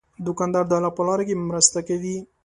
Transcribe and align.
دوکاندار 0.25 0.63
د 0.67 0.71
الله 0.77 0.91
په 0.97 1.01
لاره 1.07 1.23
کې 1.27 1.35
مرسته 1.49 1.79
کوي. 1.87 2.17